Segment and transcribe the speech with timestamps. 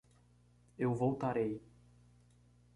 [0.83, 1.53] Eu voltarei.